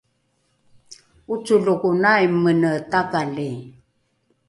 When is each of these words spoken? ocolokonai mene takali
ocolokonai 1.33 2.23
mene 2.43 2.71
takali 2.91 3.49